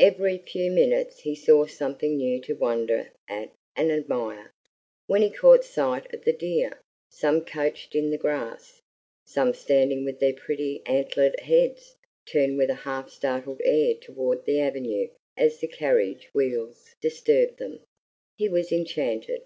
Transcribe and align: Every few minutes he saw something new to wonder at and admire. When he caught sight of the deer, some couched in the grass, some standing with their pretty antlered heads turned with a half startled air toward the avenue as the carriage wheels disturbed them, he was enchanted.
Every 0.00 0.38
few 0.38 0.68
minutes 0.72 1.20
he 1.20 1.36
saw 1.36 1.64
something 1.64 2.16
new 2.16 2.40
to 2.40 2.54
wonder 2.54 3.12
at 3.28 3.52
and 3.76 3.92
admire. 3.92 4.50
When 5.06 5.22
he 5.22 5.30
caught 5.30 5.62
sight 5.62 6.12
of 6.12 6.24
the 6.24 6.32
deer, 6.32 6.80
some 7.08 7.44
couched 7.44 7.94
in 7.94 8.10
the 8.10 8.18
grass, 8.18 8.82
some 9.24 9.54
standing 9.54 10.04
with 10.04 10.18
their 10.18 10.32
pretty 10.32 10.82
antlered 10.86 11.38
heads 11.38 11.94
turned 12.26 12.58
with 12.58 12.68
a 12.70 12.74
half 12.82 13.10
startled 13.10 13.60
air 13.62 13.94
toward 13.94 14.44
the 14.44 14.58
avenue 14.58 15.08
as 15.36 15.58
the 15.60 15.68
carriage 15.68 16.28
wheels 16.34 16.96
disturbed 17.00 17.58
them, 17.58 17.78
he 18.36 18.48
was 18.48 18.72
enchanted. 18.72 19.42